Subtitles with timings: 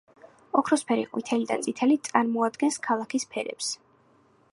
[0.59, 3.69] ოქროსფერი ყვითელი და წითელი წარმოადგენს ქალაქის ფერებს.